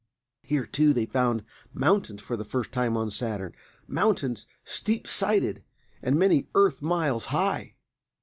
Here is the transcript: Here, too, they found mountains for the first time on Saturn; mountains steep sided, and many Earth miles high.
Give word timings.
Here, 0.41 0.65
too, 0.65 0.93
they 0.93 1.05
found 1.05 1.43
mountains 1.75 2.23
for 2.23 2.35
the 2.35 2.43
first 2.43 2.71
time 2.71 2.97
on 2.97 3.11
Saturn; 3.11 3.53
mountains 3.85 4.47
steep 4.65 5.05
sided, 5.07 5.63
and 6.01 6.17
many 6.17 6.47
Earth 6.55 6.81
miles 6.81 7.25
high. 7.25 7.75